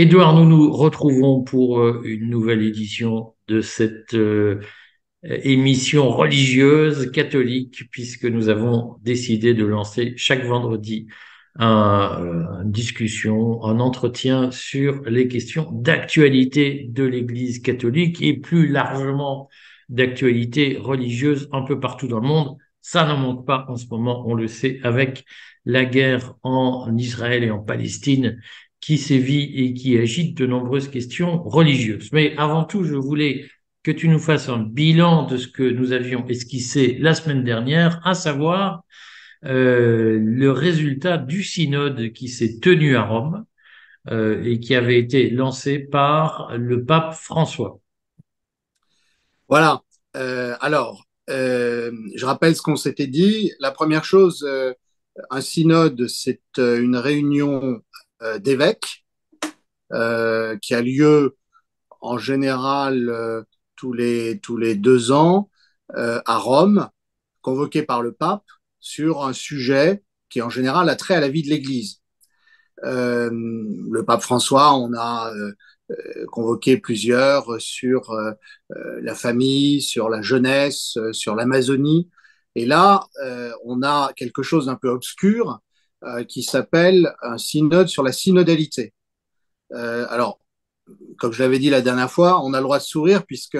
Édouard, 0.00 0.34
nous 0.34 0.46
nous 0.46 0.72
retrouvons 0.72 1.42
pour 1.42 1.80
euh, 1.80 2.00
une 2.06 2.30
nouvelle 2.30 2.62
édition 2.62 3.34
de 3.48 3.60
cette 3.60 4.14
euh, 4.14 4.62
émission 5.22 6.08
religieuse 6.08 7.12
catholique, 7.12 7.84
puisque 7.90 8.24
nous 8.24 8.48
avons 8.48 8.96
décidé 9.02 9.52
de 9.52 9.66
lancer 9.66 10.14
chaque 10.16 10.42
vendredi 10.42 11.06
un, 11.58 12.62
une 12.62 12.70
discussion, 12.72 13.62
un 13.62 13.78
entretien 13.78 14.50
sur 14.50 15.02
les 15.02 15.28
questions 15.28 15.70
d'actualité 15.70 16.86
de 16.88 17.04
l'Église 17.04 17.58
catholique 17.58 18.22
et 18.22 18.38
plus 18.38 18.68
largement 18.68 19.50
d'actualité 19.90 20.78
religieuse 20.80 21.50
un 21.52 21.60
peu 21.60 21.78
partout 21.78 22.08
dans 22.08 22.20
le 22.20 22.26
monde. 22.26 22.56
Ça 22.80 23.04
n'en 23.04 23.18
manque 23.18 23.46
pas 23.46 23.66
en 23.68 23.76
ce 23.76 23.86
moment, 23.90 24.24
on 24.26 24.32
le 24.32 24.48
sait, 24.48 24.80
avec 24.82 25.26
la 25.66 25.84
guerre 25.84 26.36
en 26.42 26.96
Israël 26.96 27.44
et 27.44 27.50
en 27.50 27.58
Palestine 27.58 28.38
qui 28.80 28.98
sévit 28.98 29.52
et 29.54 29.74
qui 29.74 29.98
agite 29.98 30.36
de 30.36 30.46
nombreuses 30.46 30.88
questions 30.88 31.42
religieuses. 31.42 32.10
Mais 32.12 32.34
avant 32.36 32.64
tout, 32.64 32.84
je 32.84 32.94
voulais 32.94 33.46
que 33.82 33.90
tu 33.90 34.08
nous 34.08 34.18
fasses 34.18 34.48
un 34.48 34.58
bilan 34.58 35.26
de 35.26 35.36
ce 35.36 35.48
que 35.48 35.62
nous 35.62 35.92
avions 35.92 36.26
esquissé 36.28 36.96
la 37.00 37.14
semaine 37.14 37.44
dernière, 37.44 38.00
à 38.06 38.14
savoir 38.14 38.84
euh, 39.44 40.18
le 40.20 40.50
résultat 40.50 41.16
du 41.16 41.42
synode 41.42 42.12
qui 42.12 42.28
s'est 42.28 42.58
tenu 42.60 42.96
à 42.96 43.04
Rome 43.04 43.44
euh, 44.10 44.42
et 44.44 44.60
qui 44.60 44.74
avait 44.74 44.98
été 44.98 45.30
lancé 45.30 45.78
par 45.78 46.56
le 46.56 46.84
pape 46.84 47.14
François. 47.14 47.80
Voilà. 49.48 49.82
Euh, 50.16 50.56
alors, 50.60 51.04
euh, 51.30 51.92
je 52.14 52.26
rappelle 52.26 52.56
ce 52.56 52.62
qu'on 52.62 52.76
s'était 52.76 53.06
dit. 53.06 53.52
La 53.60 53.70
première 53.70 54.04
chose, 54.04 54.44
euh, 54.46 54.72
un 55.30 55.40
synode, 55.40 56.06
c'est 56.08 56.42
euh, 56.58 56.82
une 56.82 56.96
réunion 56.96 57.80
d'évêques 58.40 59.04
euh, 59.92 60.56
qui 60.58 60.74
a 60.74 60.82
lieu 60.82 61.36
en 62.00 62.16
général 62.16 63.08
euh, 63.08 63.42
tous, 63.74 63.92
les, 63.92 64.38
tous 64.38 64.56
les 64.56 64.76
deux 64.76 65.10
ans 65.10 65.50
à 65.92 66.38
Rome, 66.38 66.88
convoqué 67.42 67.82
par 67.82 68.00
le 68.00 68.12
pape 68.12 68.44
sur 68.78 69.24
un 69.24 69.32
sujet 69.32 70.04
qui 70.28 70.40
en 70.40 70.48
général 70.48 70.88
a 70.88 70.94
trait 70.94 71.14
à 71.14 71.20
la 71.20 71.28
vie 71.28 71.42
de 71.42 71.48
l'Église. 71.48 72.00
le 72.84 74.02
pape 74.02 74.22
François, 74.22 74.74
on 74.76 74.94
a 74.96 75.32
convoqué 76.30 76.76
plusieurs 76.76 77.60
sur 77.60 78.16
la 78.68 79.14
famille, 79.16 79.82
sur 79.82 80.08
la 80.10 80.22
jeunesse, 80.22 80.96
sur 81.10 81.34
l'Amazonie. 81.34 82.08
Et 82.54 82.66
là, 82.66 83.08
on 83.64 83.82
a 83.82 84.12
quelque 84.14 84.44
chose 84.44 84.66
d'un 84.66 84.76
peu 84.76 84.90
obscur 84.90 85.60
euh, 86.04 86.24
qui 86.24 86.42
s'appelle 86.42 87.14
un 87.22 87.36
synode 87.36 87.88
sur 87.88 88.02
la 88.02 88.12
synodalité. 88.12 88.94
Euh, 89.72 90.06
alors, 90.08 90.40
comme 91.18 91.32
je 91.32 91.42
l'avais 91.42 91.58
dit 91.58 91.70
la 91.70 91.82
dernière 91.82 92.10
fois, 92.10 92.42
on 92.42 92.54
a 92.54 92.58
le 92.58 92.64
droit 92.64 92.78
de 92.78 92.82
sourire 92.84 93.26
puisque 93.26 93.58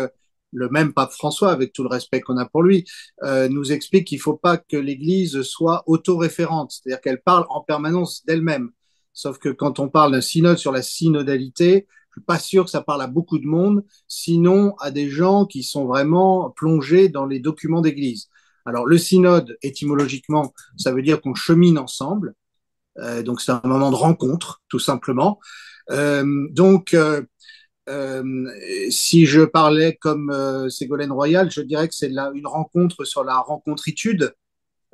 le 0.53 0.69
même 0.71 0.93
pape 0.93 1.13
François, 1.13 1.53
avec 1.53 1.73
tout 1.75 1.83
le 1.83 1.91
respect 1.91 2.23
qu'on 2.23 2.39
a 2.39 2.47
pour 2.47 2.63
lui, 2.63 2.87
euh, 3.25 3.49
nous 3.49 3.73
explique 3.73 4.07
qu'il 4.07 4.17
ne 4.17 4.23
faut 4.23 4.37
pas 4.37 4.57
que 4.57 4.79
l'Église 4.79 5.43
soit 5.43 5.85
autoréférente, 5.87 6.73
c'est-à-dire 6.73 7.03
qu'elle 7.03 7.21
parle 7.21 7.45
en 7.51 7.61
permanence 7.61 8.25
d'elle-même. 8.25 8.71
Sauf 9.13 9.37
que 9.37 9.51
quand 9.51 9.79
on 9.79 9.91
parle 9.91 10.13
d'un 10.13 10.23
synode 10.23 10.57
sur 10.57 10.73
la 10.73 10.81
synodalité, 10.81 11.87
je 12.09 12.21
suis 12.21 12.25
pas 12.25 12.39
sûr 12.39 12.65
que 12.65 12.71
ça 12.71 12.81
parle 12.81 13.03
à 13.03 13.07
beaucoup 13.07 13.39
de 13.39 13.47
monde, 13.47 13.85
sinon 14.09 14.75
à 14.79 14.91
des 14.91 15.11
gens 15.11 15.45
qui 15.45 15.63
sont 15.63 15.85
vraiment 15.85 16.51
plongés 16.51 17.11
dans 17.11 17.27
les 17.27 17.39
documents 17.39 17.83
d'Église. 17.83 18.30
Alors, 18.67 18.87
le 18.87 18.99
synode, 18.99 19.57
étymologiquement, 19.63 20.53
ça 20.77 20.93
veut 20.93 21.03
dire 21.03 21.21
qu'on 21.21 21.35
chemine 21.35 21.79
ensemble. 21.79 22.35
Euh, 22.99 23.23
donc, 23.23 23.41
c'est 23.41 23.53
un 23.53 23.61
moment 23.65 23.91
de 23.91 23.97
rencontre, 23.97 24.63
tout 24.69 24.79
simplement. 24.79 25.41
Euh, 25.91 26.25
donc, 26.51 26.95
euh, 26.95 27.23
si 28.91 29.27
je 29.27 29.43
parlais 29.43 29.97
comme 29.97 30.33
Ségolène 30.69 31.11
Royal, 31.11 31.51
je 31.51 31.61
dirais 31.61 31.89
que 31.89 31.95
c'est 31.95 32.11
une 32.11 32.47
rencontre 32.47 33.05
sur 33.05 33.25
la 33.25 33.39
rencontritude. 33.39 34.33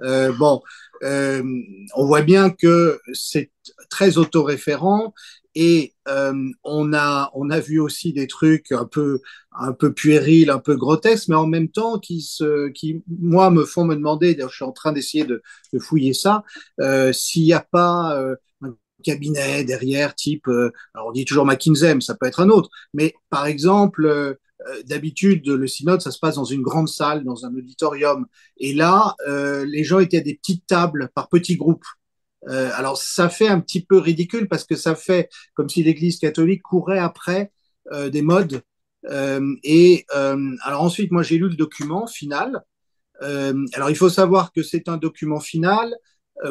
bon, 0.00 0.62
on 1.02 2.06
voit 2.06 2.22
bien 2.22 2.48
que 2.48 2.98
c'est 3.12 3.50
très 3.90 4.16
autoréférent 4.16 5.12
et 5.56 5.94
euh, 6.06 6.50
on, 6.64 6.92
a, 6.92 7.30
on 7.34 7.48
a 7.48 7.60
vu 7.60 7.80
aussi 7.80 8.12
des 8.12 8.26
trucs 8.26 8.72
un 8.72 8.84
peu, 8.84 9.22
un 9.52 9.72
peu 9.72 9.94
puérils, 9.94 10.50
un 10.50 10.58
peu 10.58 10.76
grotesques, 10.76 11.28
mais 11.28 11.34
en 11.34 11.46
même 11.46 11.70
temps 11.70 11.98
qui, 11.98 12.20
se, 12.20 12.68
qui 12.68 13.02
moi, 13.08 13.50
me 13.50 13.64
font 13.64 13.86
me 13.86 13.94
demander, 13.94 14.36
je 14.38 14.54
suis 14.54 14.66
en 14.66 14.72
train 14.72 14.92
d'essayer 14.92 15.24
de, 15.24 15.42
de, 15.72 15.78
fouiller 15.78 16.12
ça, 16.12 16.44
euh, 16.80 17.10
s'il 17.14 17.44
n'y 17.44 17.54
a 17.54 17.66
pas 17.72 18.20
euh, 18.20 18.36
un 18.60 18.74
cabinet 19.02 19.64
derrière, 19.64 20.14
type, 20.14 20.46
euh, 20.48 20.72
alors 20.92 21.08
on 21.08 21.12
dit 21.12 21.24
toujours 21.24 21.46
McKinsey, 21.46 21.94
mais 21.94 22.02
ça 22.02 22.14
peut 22.14 22.26
être 22.26 22.40
un 22.40 22.50
autre, 22.50 22.68
mais 22.92 23.14
par 23.30 23.46
exemple, 23.46 24.04
euh, 24.04 24.34
d'habitude, 24.84 25.48
le 25.48 25.66
synode, 25.66 26.02
ça 26.02 26.10
se 26.10 26.18
passe 26.18 26.34
dans 26.34 26.44
une 26.44 26.62
grande 26.62 26.88
salle, 26.88 27.24
dans 27.24 27.46
un 27.46 27.54
auditorium, 27.54 28.26
et 28.58 28.74
là, 28.74 29.14
les 29.26 29.84
gens 29.84 30.00
étaient 30.00 30.18
à 30.18 30.22
des 30.22 30.34
petites 30.34 30.66
tables 30.66 31.08
par 31.14 31.30
petits 31.30 31.56
groupes. 31.56 31.84
Euh, 32.48 32.70
alors 32.74 32.96
ça 32.96 33.28
fait 33.28 33.48
un 33.48 33.60
petit 33.60 33.84
peu 33.84 33.98
ridicule 33.98 34.48
parce 34.48 34.64
que 34.64 34.76
ça 34.76 34.94
fait 34.94 35.28
comme 35.54 35.68
si 35.68 35.82
l'Église 35.82 36.18
catholique 36.18 36.62
courait 36.62 36.98
après 36.98 37.50
euh, 37.92 38.10
des 38.10 38.22
modes. 38.22 38.62
Euh, 39.08 39.54
et 39.62 40.04
euh, 40.14 40.56
alors 40.62 40.82
ensuite, 40.82 41.12
moi 41.12 41.22
j'ai 41.22 41.38
lu 41.38 41.48
le 41.48 41.56
document 41.56 42.06
final. 42.06 42.62
Euh, 43.22 43.66
alors 43.72 43.90
il 43.90 43.96
faut 43.96 44.10
savoir 44.10 44.52
que 44.52 44.62
c'est 44.62 44.88
un 44.88 44.98
document 44.98 45.40
final 45.40 45.94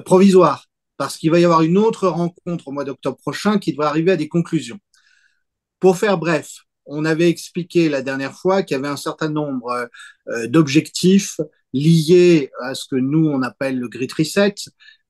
provisoire 0.04 0.66
parce 0.98 1.16
qu'il 1.18 1.30
va 1.30 1.40
y 1.40 1.46
avoir 1.46 1.62
une 1.62 1.78
autre 1.78 2.08
rencontre 2.08 2.68
au 2.68 2.72
mois 2.72 2.84
d'octobre 2.86 3.18
prochain 3.18 3.60
qui 3.60 3.72
devrait 3.72 3.86
arriver 3.86 4.12
à 4.12 4.16
des 4.18 4.28
conclusions. 4.28 4.80
Pour 5.80 5.98
faire 5.98 6.18
bref, 6.18 6.62
on 6.88 7.06
avait 7.06 7.30
expliqué 7.30 7.88
la 7.88 8.02
dernière 8.02 8.34
fois 8.34 8.64
qu'il 8.64 8.76
y 8.76 8.80
avait 8.80 8.88
un 8.88 8.98
certain 8.98 9.30
nombre 9.30 9.88
d'objectifs 10.48 11.40
liés 11.76 12.52
à 12.62 12.74
ce 12.74 12.86
que 12.86 12.96
nous 12.96 13.28
on 13.28 13.42
appelle 13.42 13.78
le 13.78 13.90
Grid 13.90 14.12
Reset, 14.14 14.56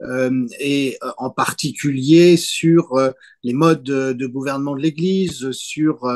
euh, 0.02 0.46
et 0.60 0.98
euh, 1.04 1.12
en 1.18 1.30
particulier 1.30 2.36
sur 2.38 2.94
euh, 2.96 3.12
les 3.44 3.54
modes 3.54 3.84
de, 3.84 4.12
de, 4.14 4.28
gouvernement 4.28 4.76
de 4.76 4.82
l'Église, 4.82 5.52
sur 5.52 6.08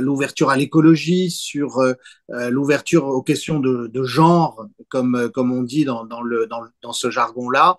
l'ouverture 0.00 0.50
à 0.50 0.56
l'écologie, 0.56 1.30
sur 1.30 1.80
l'ouverture 2.28 3.06
aux 3.06 3.22
questions 3.22 3.60
de, 3.60 3.86
de, 3.86 4.02
genre, 4.02 4.66
comme, 4.88 5.30
comme 5.32 5.52
on 5.52 5.62
dit 5.62 5.84
dans, 5.84 6.04
dans, 6.04 6.20
le, 6.20 6.48
dans, 6.48 6.62
dans 6.82 6.92
ce 6.92 7.10
jargon-là, 7.10 7.76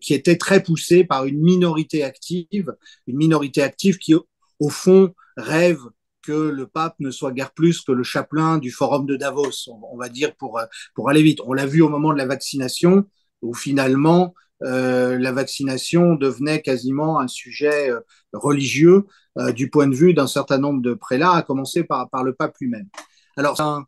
qui 0.00 0.14
était 0.14 0.38
très 0.38 0.62
poussé 0.62 1.04
par 1.04 1.26
une 1.26 1.42
minorité 1.42 2.02
active, 2.02 2.74
une 3.06 3.16
minorité 3.16 3.62
active 3.62 3.98
qui, 3.98 4.14
au 4.14 4.68
fond, 4.70 5.12
rêve 5.36 5.80
que 6.24 6.32
le 6.32 6.66
pape 6.66 6.96
ne 7.00 7.10
soit 7.10 7.32
guère 7.32 7.52
plus 7.52 7.82
que 7.82 7.92
le 7.92 8.02
chapelain 8.02 8.58
du 8.58 8.70
forum 8.70 9.06
de 9.06 9.16
Davos, 9.16 9.68
on, 9.68 9.96
va 9.96 10.08
dire 10.08 10.34
pour, 10.36 10.60
pour 10.94 11.10
aller 11.10 11.22
vite. 11.22 11.40
On 11.46 11.52
l'a 11.52 11.66
vu 11.66 11.82
au 11.82 11.88
moment 11.88 12.12
de 12.12 12.18
la 12.18 12.26
vaccination, 12.26 13.04
où 13.42 13.54
finalement, 13.54 14.34
euh, 14.62 15.18
la 15.18 15.32
vaccination 15.32 16.14
devenait 16.14 16.62
quasiment 16.62 17.18
un 17.18 17.28
sujet 17.28 17.90
euh, 17.90 18.00
religieux 18.32 19.04
euh, 19.38 19.52
du 19.52 19.68
point 19.68 19.86
de 19.86 19.94
vue 19.94 20.14
d'un 20.14 20.26
certain 20.26 20.58
nombre 20.58 20.80
de 20.80 20.94
prélats, 20.94 21.32
à 21.32 21.42
commencer 21.42 21.84
par, 21.84 22.08
par 22.08 22.24
le 22.24 22.34
pape 22.34 22.54
lui-même. 22.60 22.88
Alors, 23.36 23.60
un... 23.60 23.84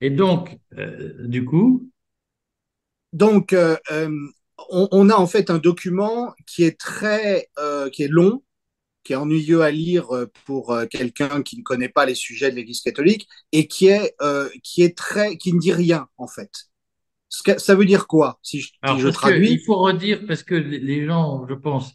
Et 0.00 0.10
donc, 0.10 0.58
du 1.24 1.44
coup? 1.44 1.90
Donc, 3.12 3.54
on, 3.54 4.88
on, 4.92 5.08
a 5.10 5.14
en 5.14 5.26
fait 5.26 5.50
un 5.50 5.58
document 5.58 6.34
qui 6.46 6.64
est 6.64 6.78
très, 6.78 7.50
qui 7.92 8.04
est 8.04 8.08
long, 8.08 8.42
qui 9.02 9.14
est 9.14 9.16
ennuyeux 9.16 9.62
à 9.62 9.70
lire 9.70 10.08
pour 10.44 10.76
quelqu'un 10.90 11.42
qui 11.42 11.56
ne 11.56 11.62
connaît 11.62 11.88
pas 11.88 12.06
les 12.06 12.14
sujets 12.14 12.50
de 12.50 12.56
l'Église 12.56 12.82
catholique 12.82 13.28
et 13.52 13.66
qui 13.66 13.88
est, 13.88 14.14
qui 14.62 14.82
est 14.82 14.96
très, 14.96 15.36
qui 15.36 15.52
ne 15.52 15.58
dit 15.58 15.72
rien 15.72 16.08
en 16.18 16.26
fait 16.26 16.70
ça 17.30 17.74
veut 17.74 17.84
dire 17.84 18.06
quoi 18.06 18.38
si 18.42 18.60
je, 18.60 18.72
Alors, 18.82 18.96
si 18.96 19.02
je 19.02 19.08
traduis? 19.08 19.52
Il 19.52 19.64
faut 19.64 19.76
redire 19.76 20.22
parce 20.26 20.42
que 20.42 20.54
les 20.54 21.04
gens, 21.06 21.46
je 21.48 21.54
pense, 21.54 21.94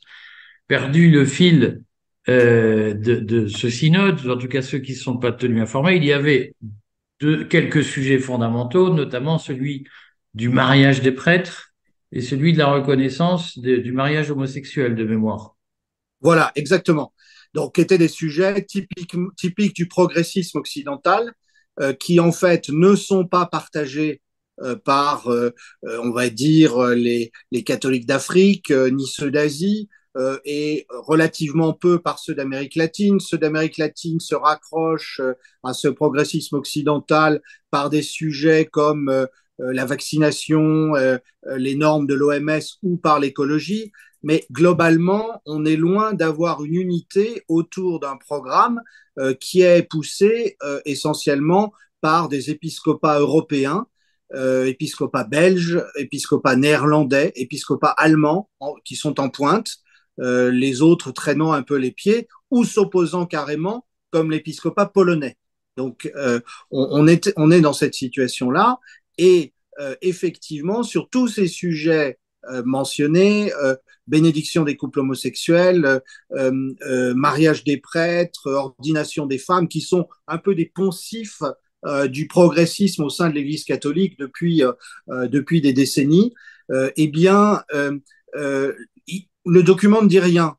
perdu 0.68 1.12
le 1.12 1.26
fil 1.26 1.84
euh, 2.30 2.94
de, 2.94 3.16
de, 3.16 3.48
ce 3.48 3.70
synode, 3.70 4.28
en 4.28 4.38
tout 4.38 4.48
cas 4.48 4.62
ceux 4.62 4.80
qui 4.80 4.94
ne 4.94 4.98
sont 4.98 5.18
pas 5.18 5.32
tenus 5.32 5.62
informés. 5.62 5.98
Il 5.98 6.06
y 6.06 6.14
avait 6.14 6.56
de, 7.20 7.44
quelques 7.44 7.84
sujets 7.84 8.20
fondamentaux, 8.20 8.94
notamment 8.94 9.38
celui 9.38 9.86
du 10.34 10.50
mariage 10.50 11.02
des 11.02 11.12
prêtres 11.12 11.74
et 12.12 12.22
celui 12.22 12.54
de 12.54 12.58
la 12.58 12.68
reconnaissance 12.68 13.60
de, 13.60 13.78
du 13.78 13.92
mariage 13.92 14.32
homosexuel 14.32 14.96
de 14.96 15.04
mémoire. 15.04 15.55
Voilà, 16.26 16.52
exactement. 16.56 17.14
Donc, 17.54 17.78
étaient 17.78 18.00
des 18.00 18.08
sujets 18.08 18.64
typiques, 18.66 19.16
typiques 19.38 19.76
du 19.76 19.88
progressisme 19.88 20.58
occidental, 20.58 21.32
euh, 21.80 21.94
qui 21.94 22.20
en 22.20 22.32
fait 22.32 22.70
ne 22.70 22.96
sont 22.96 23.28
pas 23.28 23.46
partagés 23.46 24.22
euh, 24.62 24.76
par, 24.76 25.28
euh, 25.28 25.52
euh, 25.86 26.00
on 26.02 26.12
va 26.12 26.30
dire, 26.30 26.80
les, 26.88 27.32
les 27.52 27.64
catholiques 27.64 28.08
d'Afrique, 28.08 28.72
ni 28.72 29.06
ceux 29.06 29.30
d'Asie, 29.30 29.88
et 30.46 30.88
relativement 30.90 31.74
peu 31.74 32.00
par 32.00 32.18
ceux 32.18 32.34
d'Amérique 32.34 32.76
latine. 32.76 33.20
Ceux 33.20 33.38
d'Amérique 33.38 33.78
latine 33.78 34.20
se 34.20 34.34
raccrochent 34.34 35.22
à 35.62 35.74
ce 35.74 35.90
progressisme 35.90 36.56
occidental 36.56 37.42
par 37.70 37.90
des 37.90 38.02
sujets 38.02 38.66
comme 38.66 39.28
la 39.60 39.86
vaccination, 39.86 40.94
les 41.58 41.76
normes 41.76 42.08
de 42.08 42.14
l'OMS 42.14 42.62
ou 42.82 42.96
par 42.96 43.20
l'écologie. 43.20 43.92
Mais 44.26 44.44
globalement, 44.52 45.40
on 45.46 45.66
est 45.66 45.76
loin 45.76 46.14
d'avoir 46.14 46.66
une 46.66 46.74
unité 46.74 47.44
autour 47.48 48.00
d'un 48.00 48.18
programme 48.18 48.82
euh, 49.20 49.36
qui 49.36 49.62
est 49.62 49.84
poussé 49.84 50.58
euh, 50.64 50.82
essentiellement 50.84 51.72
par 52.02 52.28
des 52.28 52.50
épiscopats 52.50 53.20
européens, 53.20 53.86
euh, 54.34 54.66
épiscopats 54.66 55.26
belges, 55.26 55.80
épiscopats 55.96 56.56
néerlandais, 56.56 57.34
épiscopats 57.36 57.94
allemands 57.96 58.50
qui 58.84 58.96
sont 58.96 59.20
en 59.20 59.30
pointe, 59.30 59.78
les 60.18 60.82
autres 60.82 61.12
traînant 61.12 61.52
un 61.52 61.62
peu 61.62 61.76
les 61.76 61.92
pieds 61.92 62.28
ou 62.50 62.64
s'opposant 62.64 63.28
carrément, 63.28 63.86
comme 64.10 64.32
l'épiscopat 64.32 64.88
polonais. 64.88 65.38
Donc, 65.76 66.10
on, 66.72 67.06
est, 67.06 67.34
on 67.36 67.52
est 67.52 67.60
dans 67.60 67.74
cette 67.74 67.96
situation-là 67.96 68.80
et 69.18 69.54
effectivement, 70.02 70.84
sur 70.84 71.10
tous 71.10 71.28
ces 71.28 71.48
sujets 71.50 72.18
mentionnés, 72.64 73.52
bénédiction 74.08 74.64
des 74.64 74.78
couples 74.78 75.00
homosexuels, 75.00 76.02
euh, 76.34 76.74
euh, 76.82 77.14
mariage 77.16 77.64
des 77.64 77.78
prêtres, 77.78 78.52
ordination 78.52 79.26
des 79.26 79.38
femmes, 79.38 79.68
qui 79.68 79.82
sont 79.82 80.08
un 80.28 80.38
peu 80.38 80.56
des 80.56 80.66
poncifs 80.66 81.42
euh, 81.86 82.08
du 82.08 82.28
progressisme 82.28 83.04
au 83.04 83.10
sein 83.10 83.30
de 83.30 83.36
l'Église 83.36 83.64
catholique 83.64 84.18
depuis, 84.20 84.64
depuis 85.08 85.62
des 85.62 85.74
décennies, 85.74 86.34
eh 86.72 87.08
bien, 87.08 87.64
le 88.34 89.64
document 89.64 90.02
ne 90.02 90.08
dit 90.08 90.20
rien. 90.20 90.58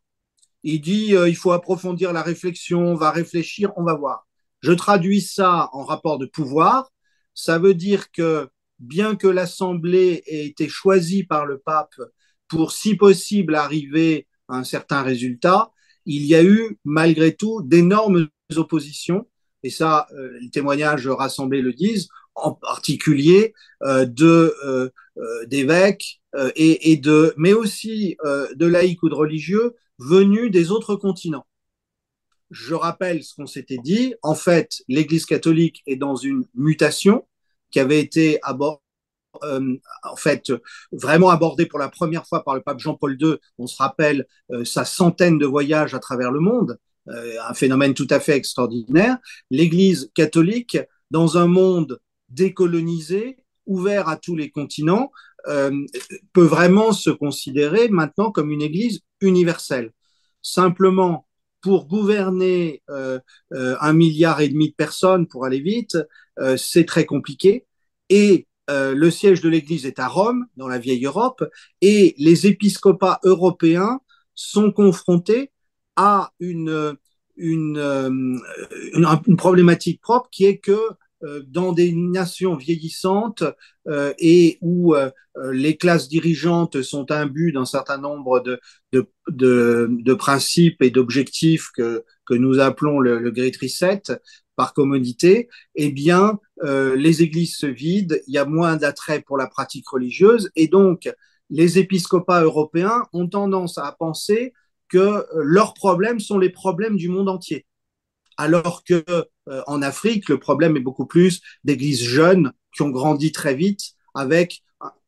Il 0.63 0.81
dit 0.81 1.15
il 1.15 1.37
faut 1.37 1.53
approfondir 1.53 2.13
la 2.13 2.23
réflexion, 2.23 2.81
on 2.81 2.95
va 2.95 3.11
réfléchir, 3.11 3.73
on 3.77 3.85
va 3.85 3.95
voir. 3.95 4.27
Je 4.61 4.73
traduis 4.73 5.21
ça 5.21 5.69
en 5.73 5.85
rapport 5.85 6.19
de 6.19 6.27
pouvoir. 6.27 6.91
Ça 7.35 7.59
veut 7.59 7.75
dire 7.75 8.11
que 8.11 8.49
bien 8.79 9.17
que 9.17 9.27
l'Assemblée 9.27 10.23
ait 10.27 10.47
été 10.47 10.69
choisie 10.69 11.25
par 11.25 11.47
le 11.47 11.59
pape 11.59 11.95
pour, 12.49 12.73
si 12.73 12.95
possible, 12.95 13.55
arriver 13.55 14.27
à 14.49 14.57
un 14.57 14.65
certain 14.65 15.03
résultat, 15.03 15.73
il 16.05 16.25
y 16.25 16.35
a 16.35 16.45
eu, 16.45 16.79
malgré 16.85 17.35
tout, 17.35 17.63
d'énormes 17.63 18.29
oppositions. 18.55 19.27
Et 19.63 19.71
ça, 19.71 20.07
euh, 20.13 20.39
les 20.41 20.51
témoignages 20.51 21.09
rassemblés 21.09 21.63
le 21.63 21.73
disent, 21.73 22.09
en 22.35 22.53
particulier 22.53 23.55
euh, 23.83 24.05
de 24.05 24.55
euh, 24.65 24.91
d'évêques 25.47 26.21
et, 26.55 26.93
et, 26.93 26.99
de, 26.99 27.33
mais 27.39 27.55
aussi 27.55 28.19
de 28.23 28.67
laïcs 28.67 29.03
ou 29.03 29.09
de 29.09 29.15
religieux 29.15 29.75
venus 29.99 30.51
des 30.51 30.71
autres 30.71 30.95
continents. 30.95 31.47
Je 32.51 32.75
rappelle 32.75 33.25
ce 33.25 33.35
qu'on 33.35 33.47
s'était 33.47 33.79
dit. 33.83 34.15
En 34.23 34.35
fait, 34.35 34.83
l'Église 34.87 35.25
catholique 35.25 35.83
est 35.87 35.97
dans 35.97 36.15
une 36.15 36.45
mutation 36.55 37.27
qui 37.77 37.81
avait 37.81 38.01
été 38.01 38.39
abordée 38.43 38.81
euh, 39.45 39.77
en 40.03 40.17
fait 40.17 40.51
vraiment 40.93 41.29
abordé 41.29 41.67
pour 41.67 41.79
la 41.79 41.91
première 41.91 42.27
fois 42.27 42.43
par 42.43 42.55
le 42.55 42.63
pape 42.63 42.79
Jean-Paul 42.79 43.19
II. 43.21 43.35
On 43.59 43.67
se 43.67 43.77
rappelle 43.77 44.25
euh, 44.51 44.65
sa 44.65 44.87
centaine 44.87 45.37
de 45.37 45.45
voyages 45.45 45.93
à 45.93 45.99
travers 45.99 46.31
le 46.31 46.41
monde, 46.41 46.79
euh, 47.11 47.35
un 47.47 47.53
phénomène 47.53 47.93
tout 47.93 48.07
à 48.09 48.19
fait 48.19 48.35
extraordinaire. 48.35 49.19
L'Église 49.51 50.11
catholique, 50.15 50.79
dans 51.11 51.37
un 51.37 51.49
monde 51.49 52.01
décolonisé, 52.31 53.37
ouvert 53.67 54.09
à 54.09 54.17
tous 54.17 54.37
les 54.37 54.51
continents, 54.51 55.11
peut 56.33 56.43
vraiment 56.43 56.93
se 56.93 57.11
considérer 57.11 57.89
maintenant 57.89 58.33
comme 58.33 58.51
une 58.51 58.63
Église 58.63 59.03
universelle. 59.21 59.93
Simplement, 60.41 61.29
pour 61.61 61.87
gouverner 61.87 62.83
un 62.89 63.93
milliard 63.93 64.41
et 64.41 64.49
demi 64.49 64.71
de 64.71 64.75
personnes, 64.75 65.29
pour 65.29 65.45
aller 65.45 65.61
vite, 65.61 65.99
c'est 66.57 66.85
très 66.85 67.05
compliqué. 67.05 67.66
Et 68.09 68.47
euh, 68.69 68.95
le 68.95 69.11
siège 69.11 69.41
de 69.41 69.49
l'Église 69.49 69.87
est 69.87 69.99
à 69.99 70.09
Rome, 70.09 70.47
dans 70.57 70.69
la 70.69 70.79
vieille 70.79 71.05
Europe, 71.07 71.45
et 71.81 72.15
les 72.19 72.47
épiscopats 72.47 73.21
européens 73.25 74.01
sont 74.35 74.73
confrontés 74.73 75.53
à 75.97 76.33
une, 76.41 76.69
euh, 76.69 78.37
problématique 79.37 80.01
propre 80.01 80.29
qui 80.31 80.45
est 80.47 80.59
que 80.59 80.79
dans 81.47 81.73
des 81.73 81.93
nations 81.93 82.57
vieillissantes 82.57 83.43
et 84.19 84.59
où 84.61 84.95
les 85.53 85.77
classes 85.77 86.09
dirigeantes 86.09 86.83
sont 86.83 87.11
imbues 87.11 87.53
d'un 87.53 87.65
certain 87.65 87.99
nombre 87.99 88.41
de, 88.41 88.61
de, 88.93 89.07
de, 89.29 89.89
de 89.91 90.15
principes 90.15 90.83
et 90.83 90.91
d'objectifs 90.91 91.71
que, 91.75 92.05
que 92.27 92.35
nous 92.35 92.61
appelons 92.61 93.01
le, 93.01 93.19
le 93.19 93.31
Great 93.31 93.57
Reset, 93.57 94.03
par 94.57 94.73
commodité, 94.73 95.49
eh 95.75 95.93
bien, 95.93 96.41
euh, 96.65 96.97
les 96.97 97.23
églises 97.23 97.57
se 97.57 97.67
vident, 97.67 98.17
il 98.27 98.35
y 98.35 98.39
a 98.39 98.47
moins 98.47 98.77
d'attrait 98.77 99.21
pour 99.21 99.37
la 99.37 99.47
pratique 99.47 99.89
religieuse, 99.89 100.51
et 100.57 100.67
donc 100.67 101.13
les 101.51 101.79
épiscopats 101.79 102.43
européens 102.43 103.03
ont 103.13 103.29
tendance 103.29 103.79
à 103.79 103.93
penser 103.93 104.53
que 104.89 104.99
euh, 104.99 105.25
leurs 105.43 105.75
problèmes 105.75 106.21
sont 106.21 106.39
les 106.39 106.51
problèmes 106.51 106.97
du 106.97 107.09
monde 107.09 107.29
entier, 107.29 107.67
alors 108.39 108.83
que 108.83 109.05
euh, 109.49 109.63
en 109.67 109.83
Afrique, 109.83 110.29
le 110.29 110.39
problème 110.39 110.77
est 110.77 110.81
beaucoup 110.81 111.07
plus 111.07 111.41
d'églises 111.65 112.03
jeunes 112.03 112.53
qui 112.75 112.83
ont 112.83 112.91
grandi 112.91 113.33
très 113.33 113.55
vite 113.55 113.93
avec 114.15 114.63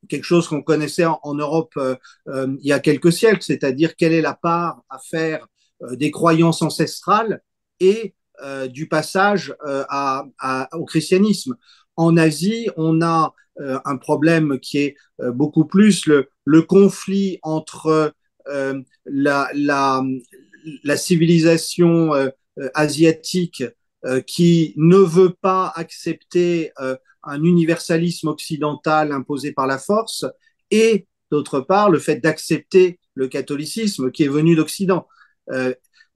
quelque 0.09 0.25
chose 0.25 0.49
qu'on 0.49 0.63
connaissait 0.63 1.05
en, 1.05 1.35
Europe 1.35 1.79
il 2.27 2.59
y 2.63 2.73
a 2.73 2.79
quelques 2.79 3.13
siècles, 3.13 3.43
c'est-à-dire 3.43 3.97
quelle 3.97 4.13
est 4.13 4.23
la 4.23 4.35
part 4.35 4.83
à 4.89 4.99
faire 4.99 5.47
des 5.93 6.11
croyances 6.11 6.63
ancestrales 6.63 7.43
et 7.81 8.15
euh, 8.43 8.69
du 8.69 8.87
passage 8.87 9.53
euh, 9.67 9.85
au 10.73 10.85
christianisme. 10.85 11.57
En 11.97 12.17
Asie, 12.17 12.69
on 12.77 13.03
a 13.03 13.35
euh, 13.59 13.81
un 13.85 13.97
problème 13.97 14.61
qui 14.61 14.79
est 14.79 14.97
beaucoup 15.19 15.65
plus 15.65 16.07
le, 16.07 16.63
conflit 16.63 17.41
entre 17.43 18.13
la, 19.05 19.49
civilisation 20.95 22.13
asiatique 22.75 23.65
qui 24.27 24.75
ne 24.77 24.97
veut 24.97 25.35
pas 25.41 25.73
accepter 25.75 26.73
un 27.25 27.43
universalisme 27.43 28.29
occidental 28.29 29.13
imposé 29.13 29.53
par 29.53 29.67
la 29.67 29.79
force 29.79 30.25
et 30.71 31.07
d'autre 31.31 31.61
part 31.61 31.91
le 31.91 31.99
fait 31.99 32.17
d'accepter 32.17 33.01
le 33.15 33.27
catholicisme 33.27 34.13
qui 34.13 34.25
est 34.25 34.29
venu 34.29 34.55
d'Occident 34.55 35.07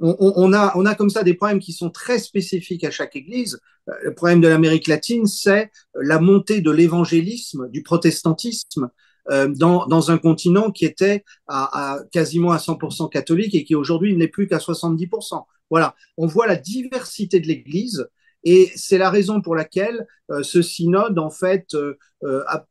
on, 0.03 0.53
a, 0.53 0.73
on 0.77 0.85
a 0.85 0.95
comme 0.95 1.11
ça 1.11 1.23
des 1.23 1.35
problèmes 1.35 1.61
qui 1.61 1.73
sont 1.73 1.91
très 1.91 2.19
spécifiques 2.19 2.85
à 2.85 2.91
chaque 2.91 3.15
Église. 3.15 3.61
Euh, 3.89 3.93
le 4.03 4.15
problème 4.15 4.41
de 4.41 4.49
l'Amérique 4.49 4.89
latine, 4.89 5.27
c'est 5.27 5.71
la 5.95 6.19
montée 6.19 6.61
de 6.61 6.71
l'évangélisme, 6.71 7.69
du 7.69 7.83
protestantisme, 7.83 8.85
euh, 8.85 8.89
dans, 9.31 9.87
dans, 9.87 10.11
un 10.11 10.19
continent 10.19 10.71
qui 10.73 10.85
était 10.85 11.25
à, 11.47 12.01
quasiment 12.11 12.51
à 12.51 12.57
100% 12.57 13.09
catholique 13.09 13.55
et 13.55 13.63
qui 13.63 13.75
aujourd'hui 13.75 14.17
n'est 14.17 14.29
plus 14.29 14.49
qu'à 14.49 14.59
70%. 14.59 15.45
Voilà, 15.71 15.95
on 16.17 16.27
voit 16.27 16.47
la 16.47 16.57
diversité 16.57 17.39
de 17.39 17.47
l'Église 17.47 18.09
et 18.45 18.71
c'est 18.75 18.99
la 18.99 19.11
raison 19.11 19.41
pour 19.41 19.55
laquelle 19.55 20.07
euh, 20.31 20.43
ce 20.43 20.61
synode, 20.61 21.19
en 21.21 21.31
fait, 21.31 21.77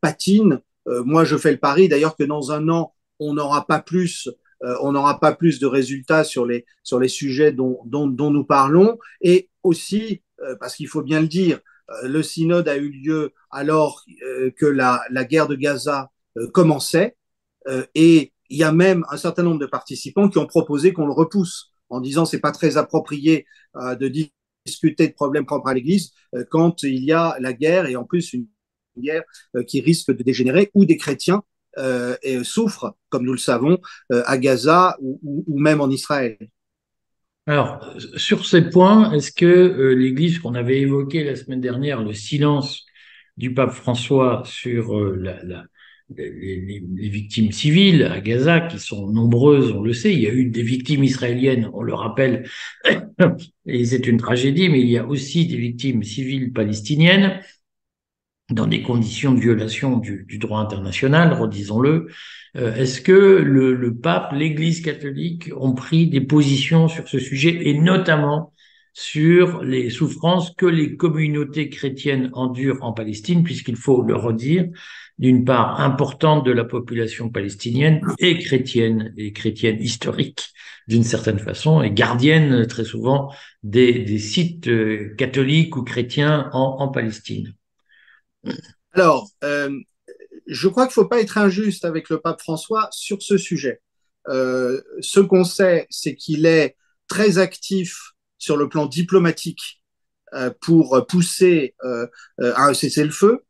patine. 0.02 0.60
moi, 0.86 1.24
je 1.24 1.36
fais 1.36 1.52
le 1.52 1.58
pari 1.58 1.88
d'ailleurs 1.88 2.16
que 2.16 2.24
dans 2.24 2.52
un 2.52 2.68
an, 2.68 2.92
on 3.18 3.34
n'aura 3.34 3.66
pas 3.66 3.80
plus 3.80 4.28
euh, 4.64 4.76
on 4.80 4.92
n'aura 4.92 5.18
pas 5.18 5.34
plus 5.34 5.58
de 5.58 5.66
résultats 5.66 6.24
sur 6.24 6.46
les, 6.46 6.64
sur 6.82 7.00
les 7.00 7.08
sujets 7.08 7.52
dont, 7.52 7.80
dont, 7.84 8.06
dont 8.06 8.30
nous 8.30 8.44
parlons. 8.44 8.98
Et 9.20 9.48
aussi, 9.62 10.22
euh, 10.42 10.54
parce 10.60 10.76
qu'il 10.76 10.88
faut 10.88 11.02
bien 11.02 11.20
le 11.20 11.26
dire, 11.26 11.60
euh, 11.90 12.08
le 12.08 12.22
synode 12.22 12.68
a 12.68 12.76
eu 12.76 12.90
lieu 12.90 13.32
alors 13.50 14.04
que 14.56 14.66
la, 14.66 15.02
la, 15.10 15.24
guerre 15.24 15.48
de 15.48 15.56
Gaza 15.56 16.10
commençait. 16.52 17.16
et 17.94 18.32
il 18.50 18.56
y 18.56 18.64
a 18.64 18.72
même 18.72 19.04
un 19.10 19.16
certain 19.16 19.42
nombre 19.42 19.60
de 19.60 19.66
participants 19.66 20.28
qui 20.28 20.38
ont 20.38 20.46
proposé 20.46 20.92
qu'on 20.92 21.06
le 21.06 21.12
repousse 21.12 21.72
en 21.88 22.00
disant 22.00 22.24
c'est 22.24 22.40
pas 22.40 22.52
très 22.52 22.76
approprié 22.76 23.46
de 23.74 24.08
discuter 24.66 25.08
de 25.08 25.14
problèmes 25.14 25.46
propres 25.46 25.68
à 25.68 25.74
l'Église 25.74 26.12
quand 26.50 26.82
il 26.82 27.04
y 27.04 27.12
a 27.12 27.36
la 27.40 27.52
guerre 27.52 27.86
et 27.86 27.96
en 27.96 28.04
plus 28.04 28.32
une 28.32 28.46
guerre 28.98 29.22
qui 29.66 29.80
risque 29.80 30.10
de 30.10 30.22
dégénérer 30.22 30.70
où 30.74 30.84
des 30.84 30.96
chrétiens 30.96 31.42
euh, 31.78 32.16
souffrent, 32.44 32.96
comme 33.08 33.24
nous 33.24 33.32
le 33.32 33.38
savons, 33.38 33.78
euh, 34.12 34.22
à 34.26 34.36
Gaza 34.36 34.96
ou, 35.00 35.58
même 35.58 35.80
en 35.80 35.88
Israël. 35.88 36.36
Alors, 37.46 37.96
sur 38.16 38.46
ces 38.46 38.68
points, 38.68 39.10
est-ce 39.12 39.32
que 39.32 39.46
euh, 39.46 39.94
l'Église 39.94 40.38
qu'on 40.38 40.54
avait 40.54 40.80
évoqué 40.80 41.24
la 41.24 41.34
semaine 41.34 41.60
dernière, 41.60 42.02
le 42.02 42.12
silence 42.12 42.84
du 43.36 43.54
pape 43.54 43.72
François 43.72 44.42
sur 44.44 44.94
la, 45.16 45.42
la, 45.42 45.64
les, 46.16 46.82
les, 46.94 47.08
victimes 47.08 47.52
civiles 47.52 48.04
à 48.04 48.20
Gaza, 48.20 48.60
qui 48.60 48.78
sont 48.78 49.08
nombreuses, 49.08 49.72
on 49.72 49.82
le 49.82 49.92
sait, 49.92 50.12
il 50.12 50.20
y 50.20 50.26
a 50.26 50.32
eu 50.32 50.46
des 50.46 50.62
victimes 50.62 51.04
israéliennes, 51.04 51.70
on 51.72 51.82
le 51.82 51.94
rappelle, 51.94 52.48
et 53.66 53.84
c'est 53.84 54.06
une 54.06 54.18
tragédie, 54.18 54.68
mais 54.68 54.80
il 54.80 54.88
y 54.88 54.98
a 54.98 55.06
aussi 55.06 55.46
des 55.46 55.56
victimes 55.56 56.02
civiles 56.02 56.52
palestiniennes 56.52 57.40
dans 58.50 58.66
des 58.66 58.82
conditions 58.82 59.32
de 59.32 59.40
violation 59.40 59.96
du, 59.98 60.24
du 60.28 60.38
droit 60.38 60.60
international, 60.60 61.32
redisons-le. 61.32 62.08
Euh, 62.56 62.74
est-ce 62.74 63.00
que 63.00 63.12
le, 63.12 63.74
le 63.74 63.96
pape, 63.96 64.32
l'Église 64.32 64.82
catholique 64.82 65.50
ont 65.56 65.72
pris 65.72 66.08
des 66.08 66.20
positions 66.20 66.88
sur 66.88 67.08
ce 67.08 67.18
sujet 67.18 67.68
et 67.68 67.74
notamment 67.78 68.52
sur 68.92 69.62
les 69.62 69.90
souffrances 69.90 70.54
que 70.54 70.66
les 70.66 70.96
communautés 70.96 71.68
chrétiennes 71.68 72.30
endurent 72.34 72.82
en 72.82 72.92
Palestine, 72.92 73.42
puisqu'il 73.42 73.76
faut 73.76 74.02
le 74.02 74.14
redire, 74.14 74.68
d'une 75.18 75.44
part 75.44 75.80
importante 75.80 76.44
de 76.44 76.52
la 76.52 76.64
population 76.64 77.30
palestinienne 77.30 78.00
et 78.18 78.38
chrétienne, 78.38 79.14
et 79.16 79.32
chrétienne 79.32 79.80
historique 79.80 80.50
d'une 80.88 81.04
certaine 81.04 81.38
façon, 81.38 81.82
et 81.82 81.90
gardienne 81.90 82.66
très 82.66 82.84
souvent 82.84 83.32
des, 83.62 84.18
sites 84.18 84.68
euh, 84.68 85.14
catholiques 85.16 85.76
ou 85.76 85.82
chrétiens 85.82 86.50
en, 86.52 86.76
en 86.80 86.88
Palestine. 86.88 87.54
Alors, 88.92 89.30
euh, 89.44 89.70
je 90.46 90.68
crois 90.68 90.86
qu'il 90.86 90.90
ne 90.90 91.04
faut 91.04 91.08
pas 91.08 91.20
être 91.20 91.38
injuste 91.38 91.84
avec 91.84 92.08
le 92.10 92.20
pape 92.20 92.40
François 92.40 92.88
sur 92.90 93.22
ce 93.22 93.38
sujet. 93.38 93.80
Euh, 94.28 94.80
ce 95.00 95.20
qu'on 95.20 95.44
sait, 95.44 95.86
c'est 95.90 96.14
qu'il 96.14 96.46
est 96.46 96.76
très 97.08 97.38
actif 97.38 98.11
sur 98.42 98.56
le 98.56 98.68
plan 98.68 98.86
diplomatique 98.86 99.82
euh, 100.34 100.50
pour 100.60 101.06
pousser 101.06 101.76
euh, 101.84 102.08
à 102.40 102.66
un 102.66 102.74
cessez-le-feu, 102.74 103.44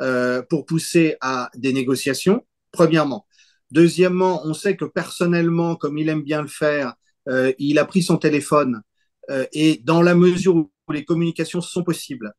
euh, 0.00 0.40
pour 0.42 0.66
pousser 0.66 1.16
à 1.20 1.50
des 1.56 1.72
négociations, 1.72 2.46
premièrement. 2.70 3.26
Deuxièmement, 3.72 4.42
on 4.44 4.54
sait 4.54 4.76
que 4.76 4.84
personnellement, 4.84 5.74
comme 5.74 5.98
il 5.98 6.08
aime 6.08 6.22
bien 6.22 6.42
le 6.42 6.48
faire, 6.48 6.94
euh, 7.28 7.52
il 7.58 7.80
a 7.80 7.84
pris 7.84 8.04
son 8.04 8.18
téléphone 8.18 8.82
euh, 9.30 9.46
et 9.52 9.80
dans 9.82 10.00
la 10.00 10.14
mesure 10.14 10.54
où 10.54 10.70
les 10.92 11.04
communications 11.04 11.60
sont 11.60 11.82
possibles, 11.82 12.32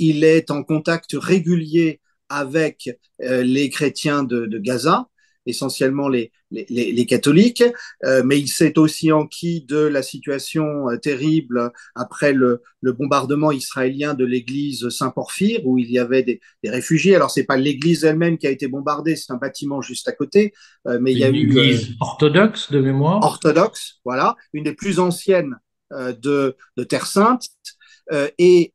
il 0.00 0.24
est 0.24 0.50
en 0.50 0.64
contact 0.64 1.10
régulier 1.12 2.00
avec 2.28 2.90
les 3.20 3.70
chrétiens 3.70 4.24
de 4.24 4.58
Gaza 4.58 5.06
essentiellement 5.46 6.08
les, 6.08 6.32
les, 6.50 6.64
les 6.68 7.06
catholiques, 7.06 7.64
euh, 8.04 8.22
mais 8.24 8.38
il 8.38 8.48
s'est 8.48 8.78
aussi 8.78 9.12
enquis 9.12 9.62
de 9.62 9.78
la 9.78 10.02
situation 10.02 10.90
euh, 10.90 10.96
terrible 10.96 11.72
après 11.94 12.32
le, 12.32 12.62
le, 12.80 12.92
bombardement 12.92 13.52
israélien 13.52 14.14
de 14.14 14.24
l'église 14.24 14.88
Saint-Porphyre, 14.88 15.66
où 15.66 15.78
il 15.78 15.90
y 15.90 15.98
avait 15.98 16.22
des, 16.22 16.40
des 16.62 16.70
réfugiés. 16.70 17.16
Alors, 17.16 17.30
c'est 17.30 17.44
pas 17.44 17.56
l'église 17.56 18.04
elle-même 18.04 18.38
qui 18.38 18.46
a 18.46 18.50
été 18.50 18.68
bombardée, 18.68 19.16
c'est 19.16 19.32
un 19.32 19.36
bâtiment 19.36 19.80
juste 19.80 20.08
à 20.08 20.12
côté, 20.12 20.52
euh, 20.86 20.98
mais 21.00 21.12
il 21.12 21.18
y 21.18 21.24
a 21.24 21.28
une 21.28 21.36
eu... 21.36 21.58
église 21.58 21.96
orthodoxe 22.00 22.70
de 22.70 22.80
mémoire 22.80 23.22
Orthodoxe, 23.24 24.00
voilà, 24.04 24.36
une 24.52 24.64
des 24.64 24.74
plus 24.74 24.98
anciennes 24.98 25.56
de, 25.92 26.56
de 26.76 26.84
Terre 26.84 27.06
Sainte. 27.06 27.48
et 28.38 28.72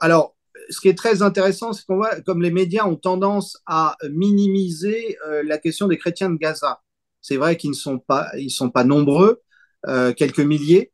alors, 0.00 0.35
ce 0.68 0.80
qui 0.80 0.88
est 0.88 0.98
très 0.98 1.22
intéressant, 1.22 1.72
c'est 1.72 1.84
qu'on 1.84 1.96
voit 1.96 2.20
comme 2.22 2.42
les 2.42 2.50
médias 2.50 2.86
ont 2.86 2.96
tendance 2.96 3.58
à 3.66 3.96
minimiser 4.10 5.16
euh, 5.26 5.42
la 5.44 5.58
question 5.58 5.88
des 5.88 5.98
chrétiens 5.98 6.30
de 6.30 6.36
Gaza. 6.36 6.80
C'est 7.20 7.36
vrai 7.36 7.56
qu'ils 7.56 7.70
ne 7.70 7.76
sont 7.76 7.98
pas, 7.98 8.30
ils 8.38 8.50
sont 8.50 8.70
pas 8.70 8.84
nombreux, 8.84 9.42
euh, 9.86 10.12
quelques 10.12 10.40
milliers, 10.40 10.92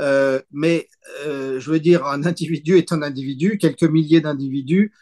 euh, 0.00 0.40
mais 0.52 0.88
je 1.24 1.70
veux 1.70 1.80
dire, 1.80 2.06
un 2.06 2.24
individu 2.24 2.76
est 2.78 2.92
un 2.92 3.02
individu, 3.02 3.58
quelques 3.58 3.84
milliers 3.84 4.20
d'individus, 4.20 4.92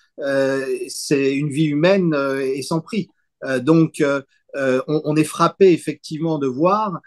c'est 0.88 1.34
une 1.34 1.50
vie 1.50 1.66
humaine 1.66 2.16
et 2.40 2.62
sans 2.62 2.80
prix. 2.80 3.08
donc, 3.60 4.02
on, 4.54 5.02
on, 5.04 5.16
est 5.16 5.24
frappé 5.24 5.72
effectivement 5.72 6.38
de 6.38 6.46
voir 6.46 7.00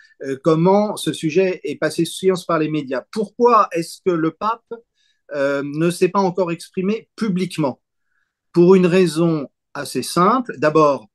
comment 0.43 0.95
ce 0.97 1.13
sujet 1.13 1.59
est 1.63 1.77
passé 1.77 2.05
sous 2.05 2.19
silence 2.19 2.45
par 2.45 2.59
les 2.59 2.69
médias. 2.69 3.03
Pourquoi 3.11 3.67
est-ce 3.71 4.01
que 4.05 4.11
le 4.11 4.31
pape 4.31 4.71
euh, 5.35 5.61
ne 5.63 5.89
s'est 5.89 6.09
pas 6.09 6.19
encore 6.19 6.51
exprimé 6.51 7.09
publiquement. 7.15 7.81
Pour 8.51 8.75
une 8.75 8.87
raison 8.87 9.47
assez 9.73 10.01
simple. 10.01 10.55
D'abord, 10.57 11.07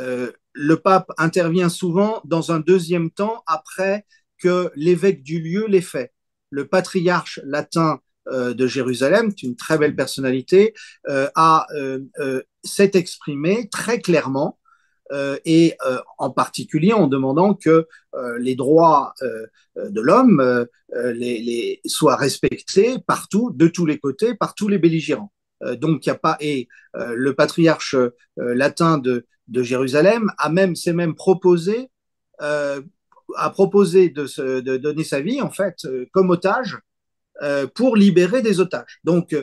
euh, 0.00 0.32
le 0.52 0.76
pape 0.76 1.10
intervient 1.18 1.68
souvent 1.68 2.20
dans 2.24 2.52
un 2.52 2.60
deuxième 2.60 3.10
temps 3.10 3.42
après 3.46 4.06
que 4.38 4.70
l'évêque 4.74 5.22
du 5.22 5.40
lieu 5.40 5.66
l'ait 5.66 5.80
fait. 5.80 6.12
Le 6.50 6.66
patriarche 6.66 7.40
latin 7.44 8.00
euh, 8.28 8.54
de 8.54 8.66
Jérusalem, 8.66 9.34
qui 9.34 9.46
est 9.46 9.48
une 9.50 9.56
très 9.56 9.78
belle 9.78 9.96
personnalité, 9.96 10.74
s'est 12.64 12.90
exprimé 12.94 13.68
très 13.70 14.00
clairement 14.00 14.58
et 15.44 15.74
euh, 15.86 15.98
en 16.18 16.30
particulier 16.30 16.92
en 16.92 17.06
demandant 17.06 17.54
que 17.54 17.86
euh, 18.14 18.38
les 18.38 18.54
droits 18.54 19.14
de 19.76 20.00
l'homme 20.00 20.66
les, 20.94 21.40
les, 21.40 21.80
soient 21.86 22.16
respectés 22.16 22.96
partout, 23.06 23.50
de 23.54 23.68
tous 23.68 23.86
les 23.86 23.98
côtés, 23.98 24.34
par 24.34 24.54
tous 24.54 24.68
les 24.68 24.78
belligérants. 24.78 25.32
donc 25.76 26.04
il 26.04 26.08
n'y 26.08 26.14
a 26.14 26.18
pas 26.18 26.36
et 26.40 26.68
le 26.94 27.32
patriarche 27.34 27.96
latin 28.36 28.98
de, 28.98 29.26
de 29.48 29.62
Jérusalem 29.62 30.30
a 30.38 30.48
même 30.48 30.74
s'est 30.74 30.92
même 30.92 31.14
proposé 31.14 31.90
a 32.38 33.50
proposé 33.50 34.08
de, 34.08 34.26
se, 34.26 34.60
de 34.60 34.76
donner 34.76 35.04
sa 35.04 35.20
vie 35.20 35.40
en 35.40 35.50
fait 35.50 35.86
comme 36.12 36.30
otage 36.30 36.78
pour 37.74 37.96
libérer 37.96 38.42
des 38.42 38.60
otages. 38.60 38.98
Donc 39.04 39.34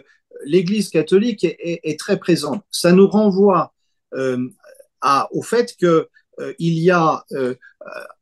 l'Église 0.44 0.90
catholique 0.90 1.44
est, 1.44 1.58
est, 1.60 1.80
est, 1.84 2.00
très 2.00 2.18
présente. 2.18 2.64
Ça 2.72 2.92
nous 2.92 3.08
renvoie 3.08 3.74
euh, 4.16 4.50
au 5.32 5.42
fait 5.42 5.76
que 5.80 6.08
euh, 6.40 6.54
il 6.60 6.78
y 6.80 6.92
a 6.92 7.24
euh, 7.32 7.56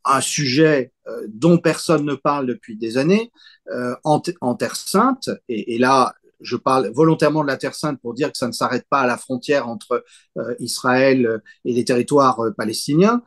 un 0.05 0.21
sujet 0.21 0.91
euh, 1.07 1.25
dont 1.29 1.57
personne 1.57 2.05
ne 2.05 2.15
parle 2.15 2.47
depuis 2.47 2.77
des 2.77 2.97
années 2.97 3.31
euh, 3.71 3.95
en, 4.03 4.21
en, 4.41 4.55
Terre 4.55 4.75
Sainte, 4.75 5.29
et, 5.47 5.77
là 5.77 6.13
je 6.41 6.57
parle 6.57 6.91
volontairement 6.93 7.41
de 7.41 7.47
la 7.47 7.55
Terre 7.55 7.75
Sainte 7.75 8.01
pour 8.01 8.13
dire 8.13 8.29
que 8.29 8.37
ça 8.37 8.47
ne 8.47 8.51
s'arrête 8.51 8.85
pas 8.89 9.01
à 9.01 9.07
la 9.07 9.17
frontière 9.17 9.69
entre 9.69 10.03
euh, 10.37 10.55
Israël 10.59 11.41
et 11.63 11.73
les 11.73 11.85
territoires 11.85 12.39
palestiniens, 12.57 13.21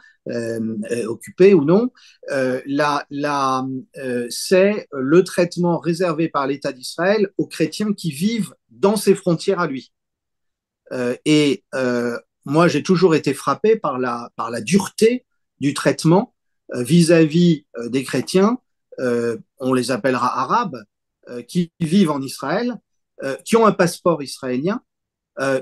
occupés 1.07 1.55
ou 1.55 1.65
non. 1.65 1.91
là, 2.29 3.07
là 3.11 3.65
c'est 4.29 4.89
le 4.93 5.23
traitement 5.23 5.79
réservé 5.79 6.29
par 6.29 6.47
l'État 6.47 6.73
d'Israël 6.73 7.31
aux 7.39 7.47
chrétiens 7.47 7.93
qui 7.93 8.11
vivent 8.11 8.53
dans 8.69 8.97
ses 8.97 9.15
frontières 9.15 9.61
à 9.61 9.67
lui. 9.69 9.93
et 11.25 11.63
moi, 12.47 12.69
j'ai 12.69 12.85
toujours 12.85 13.17
été 13.17 13.35
frappé 13.35 13.77
par 13.77 13.99
la, 13.99 14.31
par 14.37 14.51
la 14.51 14.61
dureté 14.61 15.27
du 15.59 15.75
traitement 15.75 16.33
euh, 16.75 16.83
vis-à-vis 16.83 17.55
-vis, 17.57 17.67
euh, 17.77 17.89
des 17.89 18.05
chrétiens, 18.05 18.59
euh, 19.01 19.37
on 19.59 19.75
les 19.75 19.91
appellera 19.91 20.41
arabes, 20.41 20.83
qui 21.49 21.73
vivent 21.81 22.13
en 22.13 22.23
Israël, 22.23 22.77
qui 23.45 23.57
ont 23.57 23.67
un 23.67 23.73
passeport 23.73 24.23
israélien, 24.23 24.81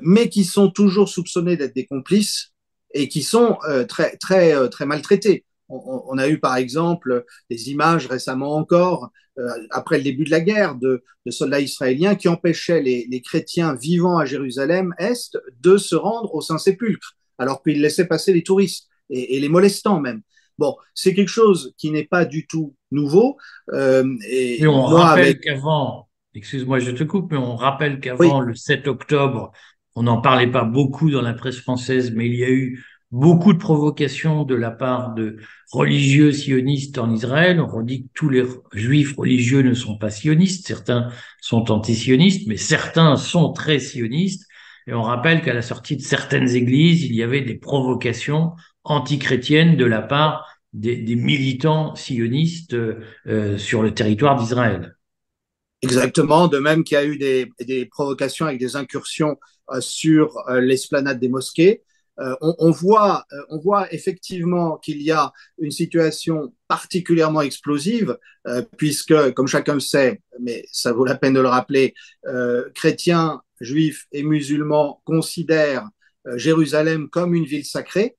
mais 0.03 0.29
qui 0.29 0.45
sont 0.45 0.71
toujours 0.71 1.09
soupçonnés 1.09 1.57
d'être 1.57 1.75
des 1.75 1.87
complices 1.87 2.53
et 2.93 3.09
qui 3.09 3.23
sont 3.23 3.57
très, 3.89 4.19
très, 4.19 4.69
très 4.69 4.85
maltraités. 4.85 5.47
On, 5.75 6.05
on, 6.09 6.19
a 6.19 6.29
eu 6.29 6.39
par 6.39 6.57
exemple 6.57 7.25
des 7.51 7.71
images 7.71 8.07
récemment 8.07 8.55
encore, 8.55 9.11
euh, 9.39 9.49
après 9.71 9.99
le 9.99 10.05
début 10.05 10.25
de 10.25 10.31
la 10.31 10.41
guerre, 10.41 10.77
de, 10.77 11.03
de 11.27 11.31
soldats 11.31 11.61
israéliens 11.61 12.15
qui 12.15 12.29
empêchaient 12.29 12.81
les, 12.81 13.07
les, 13.11 13.21
chrétiens 13.21 13.75
vivant 13.75 14.19
à 14.19 14.25
Jérusalem 14.25 14.95
Est 14.99 15.37
de 15.61 15.77
se 15.77 15.97
rendre 15.97 16.33
au 16.35 16.41
Saint-Sépulcre, 16.41 17.17
alors 17.39 17.63
qu'ils 17.63 17.81
laissaient 17.81 18.07
passer 18.07 18.33
les 18.33 18.45
touristes 18.45 18.89
et, 19.11 19.37
et, 19.37 19.41
les 19.41 19.49
molestant 19.49 20.01
même. 20.01 20.23
Bon, 20.57 20.77
c'est 20.95 21.15
quelque 21.15 21.29
chose 21.29 21.75
qui 21.79 21.91
n'est 21.91 22.05
pas 22.05 22.25
du 22.25 22.47
tout 22.47 22.77
nouveau. 22.93 23.37
Euh, 23.73 24.05
et, 24.29 24.63
et, 24.63 24.67
on 24.69 24.89
moi, 24.89 25.05
rappelle 25.07 25.25
avec... 25.25 25.41
qu'avant, 25.41 26.09
excuse-moi, 26.35 26.79
je 26.79 26.93
te 26.93 27.03
coupe, 27.03 27.33
mais 27.33 27.39
on 27.39 27.57
rappelle 27.57 27.99
qu'avant 27.99 28.41
oui. 28.41 28.47
le 28.47 28.55
7 28.55 28.87
octobre, 28.87 29.51
on 29.97 30.05
n'en 30.05 30.21
parlait 30.21 30.51
pas 30.51 30.65
beaucoup 30.65 31.11
dans 31.11 31.23
la 31.23 31.35
presse 31.35 31.59
française, 31.59 32.13
mais 32.15 32.27
il 32.27 32.37
y 32.37 32.45
a 32.45 32.51
eu 32.51 32.85
beaucoup 33.15 33.53
de 33.53 33.59
provocations 33.59 34.43
de 34.43 34.57
la 34.57 34.73
part 34.73 35.15
de 35.15 35.37
religieux 35.71 36.33
sionistes 36.33 36.99
en 36.99 37.15
Israël. 37.15 37.61
On 37.61 37.81
dit 37.81 38.03
que 38.03 38.09
tous 38.13 38.29
les 38.29 38.45
juifs 38.73 39.17
religieux 39.17 39.63
ne 39.63 39.73
sont 39.73 39.97
pas 39.97 40.11
sionistes, 40.11 40.67
certains 40.67 41.11
sont 41.41 41.71
anti-sionistes, 41.71 42.49
mais 42.49 42.57
certains 42.57 43.17
sont 43.17 43.53
très 43.53 43.79
sionistes. 43.79 44.49
Et 44.89 44.95
on 44.95 45.03
rappelle 45.03 45.43
qu'à 45.43 45.55
la 45.55 45.63
sortie 45.63 45.97
de 45.97 46.03
certaines 46.03 46.57
églises, 46.57 47.05
il 47.05 47.15
y 47.15 47.23
avait 47.23 47.43
des 47.43 47.55
provocations 47.55 48.55
antichrétiennes 48.83 49.77
de 49.77 49.85
la 49.85 50.03
part 50.03 50.45
des, 50.73 51.15
militants 51.15 51.95
sionistes 51.95 52.75
euh, 52.75 53.59
sur 53.59 53.85
le 53.85 53.95
territoire 53.95 54.35
d'Israël. 54.35 54.97
Exactement, 55.83 56.49
de 56.49 56.59
même 56.59 56.83
qu'il 56.83 56.97
y 56.97 56.99
a 56.99 57.05
eu 57.05 57.17
des, 57.17 57.49
des, 57.61 57.87
provocations 57.87 58.47
avec 58.47 58.59
des 58.59 58.75
incursions 58.75 59.37
euh, 59.71 59.81
sur 59.81 60.37
euh, 60.49 60.61
l'esplanade 60.61 61.21
des 61.21 61.29
mosquées. 61.29 61.83
Euh, 62.21 62.37
on, 62.41 62.55
on, 62.59 62.71
voit, 62.71 63.25
euh, 63.33 63.43
on 63.49 63.59
voit 63.59 63.93
effectivement 63.93 64.79
qu'il 64.79 65.03
y 65.03 65.11
a 65.11 65.33
une 65.59 65.73
situation 65.73 66.55
particulièrement 66.69 67.41
explosive, 67.41 68.17
euh, 68.47 68.63
puisque, 68.77 69.33
comme 69.33 69.47
chacun 69.49 69.75
le 69.75 69.81
sait, 69.81 70.21
mais 70.41 70.65
ça 70.71 70.93
vaut 70.93 71.05
la 71.05 71.17
peine 71.17 71.35
de 71.35 71.41
le 71.41 71.49
rappeler, 71.49 71.95
euh, 72.27 72.69
chrétiens, 72.75 73.41
juifs 73.61 74.07
et 74.13 74.23
musulmans 74.23 75.01
considèrent 75.05 75.89
euh, 76.27 76.37
Jérusalem 76.37 77.09
comme 77.11 77.35
une 77.35 77.45
ville 77.45 77.65
sacrée 77.65 78.17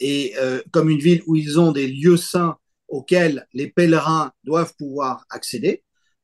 et 0.00 0.34
comme 0.70 0.90
une 0.90 0.98
ville 0.98 1.22
où 1.26 1.34
ils 1.34 1.58
ont 1.58 1.72
des 1.72 1.88
lieux 1.88 2.18
saints 2.18 2.58
auxquels 2.88 3.46
les 3.54 3.68
pèlerins 3.68 4.32
doivent 4.44 4.74
pouvoir 4.76 5.24
accéder. 5.30 5.82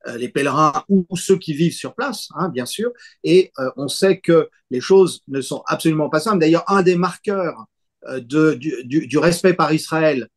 Euh, 0.08 0.16
les 0.16 0.28
pèlerins 0.28 0.84
ou 0.88 1.06
ceux 1.16 1.38
qui 1.38 1.54
vivent 1.54 1.74
sur 1.74 1.94
place, 1.94 2.28
hein, 2.34 2.48
bien 2.48 2.66
sûr. 2.66 2.90
Et 3.22 3.52
euh, 3.60 3.70
on 3.76 3.86
sait 3.86 4.18
que 4.18 4.48
les 4.70 4.80
choses 4.80 5.22
ne 5.28 5.40
sont 5.40 5.62
absolument 5.66 6.10
pas 6.10 6.18
simples. 6.18 6.38
D'ailleurs, 6.40 6.64
un 6.66 6.82
des 6.82 6.96
marqueurs 6.96 7.66
euh, 8.08 8.20
de, 8.20 8.54
du, 8.54 9.06
du, 9.06 9.18
respect 9.18 9.54
par 9.54 9.72
Israël 9.72 10.28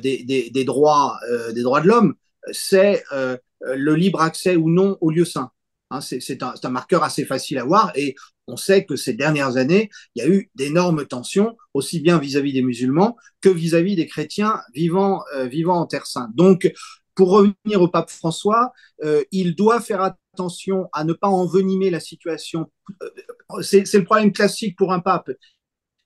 des, 0.00 0.24
des, 0.24 0.48
des, 0.48 0.64
droits, 0.64 1.20
des 1.54 1.60
droits 1.60 1.82
de 1.82 1.88
l'homme, 1.88 2.14
c'est 2.52 3.04
le 3.12 3.94
libre 3.94 4.22
accès 4.22 4.56
ou 4.56 4.70
non 4.70 4.96
aux 5.02 5.10
lieux 5.10 5.26
saints. 5.26 5.50
Hein, 5.90 6.00
c'est 6.00 6.42
un, 6.42 6.54
un, 6.62 6.70
marqueur 6.70 7.02
assez 7.02 7.26
facile 7.26 7.58
à 7.58 7.64
voir 7.64 7.92
et 7.94 8.14
on 8.48 8.56
sait 8.56 8.84
que 8.84 8.96
ces 8.96 9.12
dernières 9.12 9.56
années, 9.56 9.90
il 10.14 10.22
y 10.22 10.26
a 10.26 10.28
eu 10.28 10.50
d'énormes 10.54 11.06
tensions, 11.06 11.56
aussi 11.74 12.00
bien 12.00 12.18
vis-à-vis 12.18 12.50
-vis 12.50 12.54
des 12.54 12.62
musulmans 12.62 13.16
que 13.40 13.50
vis-à-vis 13.50 13.92
-vis 13.92 13.96
des 13.96 14.06
chrétiens 14.06 14.60
vivant, 14.74 15.22
euh, 15.36 15.46
vivant 15.46 15.76
en 15.76 15.86
Terre 15.86 16.06
Sainte. 16.06 16.34
Donc, 16.34 16.72
pour 17.18 17.30
revenir 17.30 17.82
au 17.82 17.88
pape 17.88 18.10
François, 18.10 18.72
euh, 19.02 19.24
il 19.32 19.56
doit 19.56 19.80
faire 19.80 20.02
attention 20.02 20.88
à 20.92 21.02
ne 21.02 21.12
pas 21.12 21.26
envenimer 21.26 21.90
la 21.90 21.98
situation. 21.98 22.70
Euh, 23.02 23.60
c'est 23.60 23.92
le 23.92 24.04
problème 24.04 24.32
classique 24.32 24.78
pour 24.78 24.92
un 24.92 25.00
pape. 25.00 25.28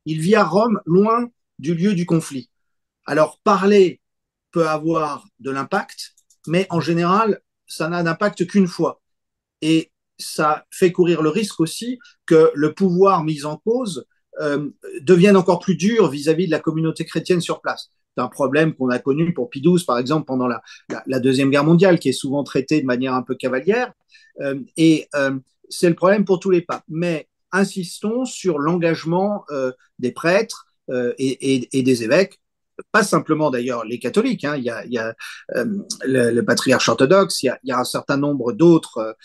Il 0.07 0.23
vit 0.23 0.37
à 0.37 0.42
Rome, 0.42 0.81
loin 0.87 1.28
du 1.59 1.75
lieu 1.75 1.92
du 1.92 2.07
conflit. 2.07 2.49
Alors, 3.04 3.38
parler 3.45 4.00
peut 4.52 4.66
avoir 4.66 5.26
de 5.38 5.50
l'impact, 5.50 6.14
mais 6.47 6.66
en 6.71 6.81
général, 6.81 7.42
ça 7.66 7.90
n'a 7.90 8.02
d'impact 8.02 8.47
qu'une 8.47 8.66
fois. 8.66 9.02
Et 9.61 9.92
ça 10.16 10.64
fait 10.71 10.92
courir 10.92 11.21
le 11.21 11.28
risque 11.28 11.61
aussi 11.61 11.99
que 12.25 12.50
le 12.54 12.73
pouvoir 12.73 13.23
mis 13.23 13.45
en 13.45 13.59
cause 13.59 14.07
euh, 14.40 14.71
devienne 15.02 15.37
encore 15.37 15.59
plus 15.59 15.76
dur 15.76 16.09
vis-à-vis 16.09 16.45
-vis 16.45 16.47
de 16.47 16.52
la 16.52 16.61
communauté 16.61 17.04
chrétienne 17.04 17.42
sur 17.42 17.61
place. 17.61 17.90
C'est 18.16 18.23
un 18.23 18.28
problème 18.28 18.75
qu'on 18.75 18.90
a 18.90 18.99
connu 18.99 19.33
pour 19.33 19.49
Pie 19.49 19.62
XII, 19.62 19.85
par 19.87 19.99
exemple, 19.99 20.26
pendant 20.26 20.47
la, 20.47 20.62
la, 21.07 21.21
Deuxième 21.21 21.50
Guerre 21.50 21.64
mondiale, 21.64 21.99
qui 21.99 22.11
est 22.11 22.12
souvent 22.12 22.45
traité 22.45 22.81
de 22.81 22.87
manière 22.87 23.14
un 23.14 23.23
peu 23.23 23.35
cavalière. 23.35 23.92
Euh, 24.40 24.61
et 24.76 25.09
euh, 25.14 25.38
c'est 25.69 25.88
le 25.88 25.95
problème 25.95 26.25
pour 26.25 26.40
tous 26.40 26.50
les 26.50 26.62
papes. 26.62 26.85
Mais 26.88 27.28
insistons 27.52 28.25
sur 28.25 28.59
l'engagement 28.59 29.45
euh, 29.50 29.73
des 29.99 30.12
prêtres 30.12 30.66
et, 31.19 31.69
et, 31.78 31.83
des 31.83 32.02
évêques 32.02 32.38
pas 32.90 33.04
simplement 33.04 33.50
d'ailleurs 33.50 33.85
les 33.85 33.99
catholiques, 33.99 34.45
hein. 34.45 34.57
il 34.57 34.64
y 34.64 34.69
a, 34.69 34.85
il 34.85 34.92
y 34.92 34.99
a 34.99 35.14
le, 36.04 36.40
patriarche 36.40 36.88
orthodoxe, 36.88 37.42
il 37.42 37.47
y 37.47 37.49
a, 37.49 37.59
il 37.62 37.69
y 37.69 37.73
a 37.73 37.78
un 37.78 37.85
certain 37.85 38.16
nombre 38.16 38.52
d'autres 38.52 39.16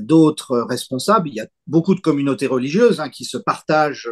d'autres 0.00 0.58
responsables, 0.58 1.28
il 1.28 1.34
y 1.34 1.40
a 1.40 1.46
beaucoup 1.66 1.94
de 1.94 2.00
communautés 2.00 2.48
religieuses 2.48 3.00
hein, 3.00 3.08
qui 3.08 3.24
se 3.24 3.38
partagent 3.38 4.10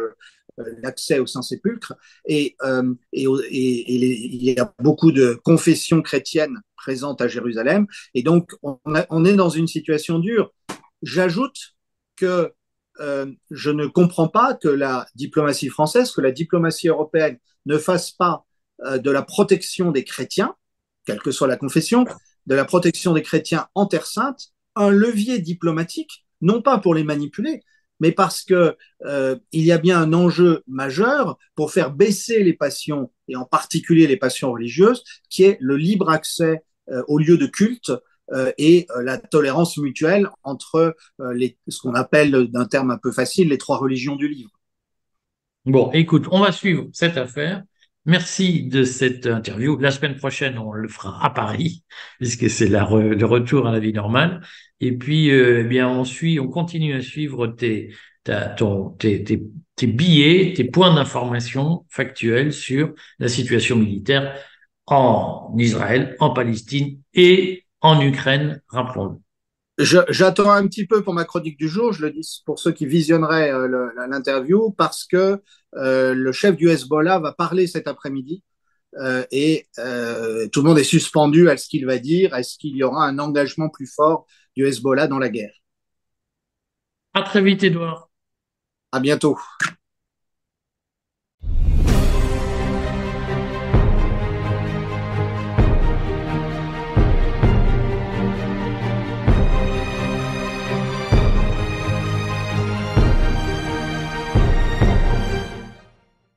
l'accès 0.57 1.19
au 1.19 1.25
Saint-Sépulcre 1.25 1.93
et, 2.25 2.55
euh, 2.63 2.93
il 3.11 4.43
y 4.43 4.59
a 4.59 4.73
beaucoup 4.79 5.11
de 5.11 5.39
confessions 5.43 6.01
chrétiennes 6.01 6.61
présentes 6.75 7.21
à 7.21 7.27
Jérusalem 7.27 7.87
et 8.13 8.23
donc 8.23 8.51
on, 8.63 9.25
est 9.25 9.35
dans 9.35 9.49
une 9.49 9.67
situation 9.67 10.19
dure. 10.19 10.53
J'ajoute 11.01 11.75
que 12.15 12.53
euh, 13.01 13.31
je 13.51 13.71
ne 13.71 13.87
comprends 13.87 14.29
pas 14.29 14.53
que 14.53 14.69
la 14.69 15.05
diplomatie 15.15 15.69
française, 15.69 16.11
que 16.11 16.21
la 16.21 16.31
diplomatie 16.31 16.87
européenne 16.87 17.37
ne 17.65 17.77
fasse 17.77 18.11
pas 18.11 18.45
euh, 18.85 18.97
de 18.97 19.11
la 19.11 19.21
protection 19.21 19.91
des 19.91 20.03
chrétiens, 20.03 20.55
quelle 21.05 21.21
que 21.21 21.31
soit 21.31 21.47
la 21.47 21.57
confession, 21.57 22.05
de 22.45 22.55
la 22.55 22.65
protection 22.65 23.13
des 23.13 23.21
chrétiens 23.21 23.67
en 23.75 23.85
Terre 23.85 24.05
Sainte, 24.05 24.53
un 24.75 24.89
levier 24.89 25.39
diplomatique, 25.39 26.25
non 26.41 26.61
pas 26.61 26.77
pour 26.77 26.93
les 26.93 27.03
manipuler, 27.03 27.63
mais 27.99 28.11
parce 28.11 28.43
que 28.43 28.75
euh, 29.05 29.35
il 29.51 29.63
y 29.63 29.71
a 29.71 29.77
bien 29.77 29.99
un 30.01 30.13
enjeu 30.13 30.63
majeur 30.67 31.37
pour 31.55 31.71
faire 31.71 31.91
baisser 31.91 32.43
les 32.43 32.53
passions 32.53 33.11
et 33.27 33.35
en 33.35 33.45
particulier 33.45 34.07
les 34.07 34.17
passions 34.17 34.51
religieuses, 34.51 35.03
qui 35.29 35.43
est 35.43 35.57
le 35.61 35.77
libre 35.77 36.09
accès 36.09 36.63
euh, 36.91 37.01
aux 37.07 37.17
lieux 37.17 37.37
de 37.37 37.47
culte 37.47 37.91
euh, 38.31 38.51
et 38.59 38.85
euh, 38.95 39.01
la 39.01 39.17
tolérance 39.17 39.77
mutuelle 39.77 40.29
entre 40.43 40.95
les, 41.33 41.57
ce 41.67 41.79
qu'on 41.79 41.95
appelle 41.95 42.47
d'un 42.51 42.65
terme 42.65 42.91
un 42.91 42.99
peu 42.99 43.11
facile 43.11 43.49
les 43.49 43.57
trois 43.57 43.77
religions 43.77 44.15
du 44.15 44.27
livre. 44.27 44.51
Bon, 45.65 45.89
écoute, 45.93 46.27
on 46.31 46.41
va 46.41 46.51
suivre 46.51 46.87
cette 46.93 47.17
affaire. 47.17 47.63
Merci 48.05 48.63
de 48.63 48.83
cette 48.83 49.25
interview. 49.25 49.77
La 49.79 49.89
semaine 49.89 50.15
prochaine, 50.15 50.59
on 50.59 50.73
le 50.73 50.87
fera 50.87 51.25
à 51.25 51.31
Paris, 51.31 51.83
puisque 52.19 52.49
c'est 52.49 52.67
le 52.67 53.25
retour 53.25 53.67
à 53.67 53.71
la 53.71 53.79
vie 53.79 53.93
normale. 53.93 54.41
Et 54.79 54.91
puis, 54.91 55.31
euh, 55.31 55.61
eh 55.61 55.63
bien, 55.63 55.89
on 55.89 56.03
suit, 56.03 56.39
on 56.39 56.47
continue 56.47 56.93
à 56.93 57.01
suivre 57.01 57.47
tes, 57.47 57.95
tes 58.23 59.87
billets, 59.87 60.53
tes 60.55 60.63
points 60.65 60.93
d'information 60.93 61.85
factuels 61.89 62.53
sur 62.53 62.93
la 63.17 63.27
situation 63.27 63.75
militaire 63.75 64.35
en 64.85 65.55
Israël, 65.57 66.15
en 66.19 66.29
Palestine 66.29 66.99
et 67.13 67.65
en 67.81 68.01
Ukraine, 68.01 68.61
rappelons-le. 68.67 69.24
J'attends 69.77 70.51
un 70.51 70.65
petit 70.67 70.87
peu 70.87 71.03
pour 71.03 71.13
ma 71.13 71.25
chronique 71.25 71.57
du 71.57 71.67
jour, 71.67 71.91
je 71.91 72.01
le 72.01 72.11
dis 72.11 72.41
pour 72.45 72.59
ceux 72.59 72.71
qui 72.71 72.85
visionneraient 72.85 73.51
euh, 73.51 73.89
l'interview, 74.07 74.71
parce 74.71 75.05
que 75.05 75.41
euh, 75.75 76.13
le 76.13 76.31
chef 76.31 76.55
du 76.55 76.69
Hezbollah 76.69 77.19
va 77.19 77.33
parler 77.33 77.67
cet 77.67 77.87
après-midi 77.87 78.41
euh, 78.97 79.25
et 79.31 79.67
euh, 79.79 80.47
tout 80.47 80.61
le 80.61 80.69
monde 80.69 80.79
est 80.79 80.83
suspendu 80.83 81.49
à 81.49 81.57
ce 81.57 81.67
qu'il 81.67 81.85
va 81.85 81.97
dire. 81.97 82.33
Est-ce 82.35 82.57
qu'il 82.57 82.75
y 82.75 82.83
aura 82.83 83.05
un 83.05 83.19
engagement 83.19 83.69
plus 83.69 83.87
fort 83.87 84.25
du 84.55 84.65
Hezbollah 84.65 85.07
dans 85.07 85.19
la 85.19 85.29
guerre 85.29 85.53
À 87.13 87.23
très 87.23 87.41
vite, 87.41 87.63
Edouard. 87.63 88.09
À 88.91 88.99
bientôt. 88.99 89.37